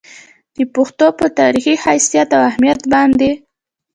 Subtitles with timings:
[0.55, 3.29] د پښتو پۀ تاريخي حېثيت او اهميت باندې